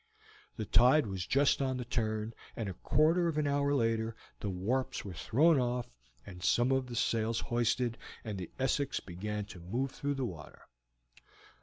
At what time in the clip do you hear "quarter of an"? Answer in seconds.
2.73-3.45